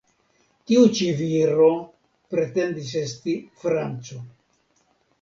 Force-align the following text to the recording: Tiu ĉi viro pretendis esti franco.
Tiu 0.71 0.85
ĉi 0.99 1.09
viro 1.19 1.69
pretendis 2.33 2.97
esti 3.05 3.39
franco. 3.63 4.23